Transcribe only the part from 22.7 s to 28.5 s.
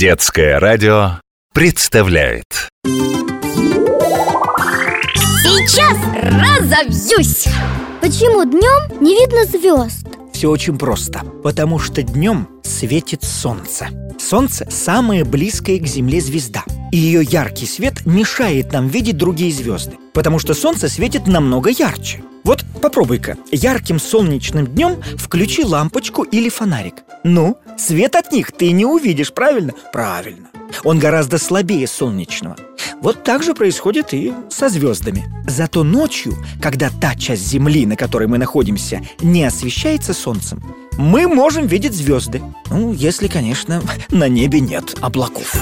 попробуй-ка, ярким солнечным днем включи лампочку или фонарик. Ну, свет от